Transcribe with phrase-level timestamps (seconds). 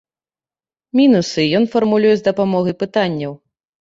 [0.99, 3.33] Мінусы ён фармулюе з дапамогай пытанняў.